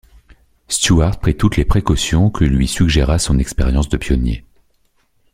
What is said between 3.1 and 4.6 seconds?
son expérience de pionnier.